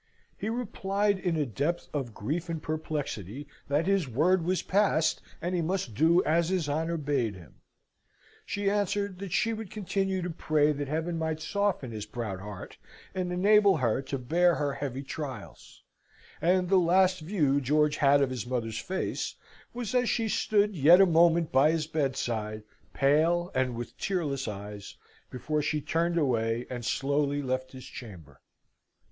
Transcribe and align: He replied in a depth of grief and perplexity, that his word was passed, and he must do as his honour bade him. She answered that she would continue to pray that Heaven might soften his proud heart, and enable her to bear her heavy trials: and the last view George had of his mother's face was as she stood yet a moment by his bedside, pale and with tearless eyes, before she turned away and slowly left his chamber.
He 0.35 0.49
replied 0.49 1.19
in 1.19 1.35
a 1.35 1.45
depth 1.45 1.87
of 1.93 2.15
grief 2.15 2.49
and 2.49 2.59
perplexity, 2.59 3.47
that 3.67 3.85
his 3.85 4.07
word 4.07 4.43
was 4.43 4.63
passed, 4.63 5.21
and 5.43 5.53
he 5.53 5.61
must 5.61 5.93
do 5.93 6.23
as 6.23 6.49
his 6.49 6.67
honour 6.67 6.97
bade 6.97 7.35
him. 7.35 7.61
She 8.43 8.67
answered 8.67 9.19
that 9.19 9.31
she 9.31 9.53
would 9.53 9.69
continue 9.69 10.23
to 10.23 10.29
pray 10.31 10.71
that 10.71 10.87
Heaven 10.87 11.19
might 11.19 11.39
soften 11.39 11.91
his 11.91 12.07
proud 12.07 12.39
heart, 12.39 12.79
and 13.13 13.31
enable 13.31 13.77
her 13.77 14.01
to 14.01 14.17
bear 14.17 14.55
her 14.55 14.73
heavy 14.73 15.03
trials: 15.03 15.83
and 16.41 16.67
the 16.67 16.79
last 16.79 17.19
view 17.19 17.61
George 17.61 17.97
had 17.97 18.23
of 18.23 18.31
his 18.31 18.47
mother's 18.47 18.79
face 18.79 19.35
was 19.71 19.93
as 19.93 20.09
she 20.09 20.27
stood 20.27 20.75
yet 20.75 20.99
a 20.99 21.05
moment 21.05 21.51
by 21.51 21.69
his 21.69 21.85
bedside, 21.85 22.63
pale 22.91 23.51
and 23.53 23.75
with 23.75 23.95
tearless 23.99 24.47
eyes, 24.47 24.95
before 25.29 25.61
she 25.61 25.79
turned 25.79 26.17
away 26.17 26.65
and 26.71 26.85
slowly 26.85 27.43
left 27.43 27.73
his 27.73 27.85
chamber. 27.85 28.41